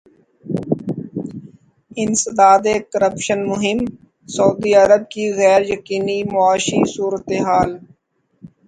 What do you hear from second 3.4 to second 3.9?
مہم